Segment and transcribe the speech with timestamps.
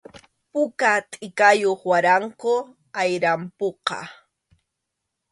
[0.51, 2.65] Puka tʼikayuq waraqum
[3.01, 3.97] ayrampuqa.